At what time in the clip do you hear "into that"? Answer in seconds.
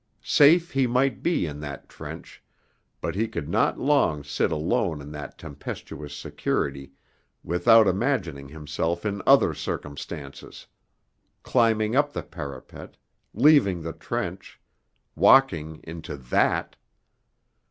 15.83-16.77